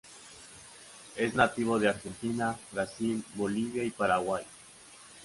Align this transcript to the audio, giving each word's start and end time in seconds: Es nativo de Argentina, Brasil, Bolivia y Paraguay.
Es 1.15 1.35
nativo 1.35 1.77
de 1.77 1.89
Argentina, 1.89 2.57
Brasil, 2.71 3.23
Bolivia 3.35 3.83
y 3.83 3.91
Paraguay. 3.91 4.43